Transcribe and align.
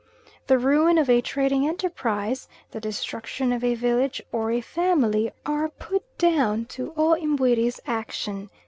The 0.47 0.57
ruin 0.57 0.97
of 0.97 1.11
a 1.11 1.21
trading 1.21 1.67
enterprise, 1.67 2.47
the 2.71 2.79
destruction 2.79 3.51
of 3.53 3.63
a 3.63 3.75
village 3.75 4.19
or 4.31 4.49
a 4.51 4.59
family, 4.59 5.31
are 5.45 5.69
put 5.69 6.01
down 6.17 6.65
to 6.73 6.91
O 6.97 7.15
Mbuiri's 7.21 7.79
action. 7.85 8.49